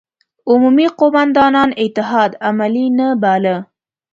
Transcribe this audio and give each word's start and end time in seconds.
عمومي 0.51 0.87
قوماندان 0.99 1.55
اتحاد 1.83 2.31
عملي 2.47 2.85
نه 2.97 3.07
باله. 3.21 3.57